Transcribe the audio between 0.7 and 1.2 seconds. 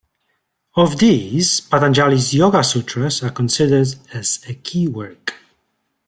Of